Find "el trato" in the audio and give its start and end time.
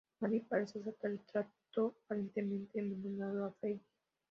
1.11-1.93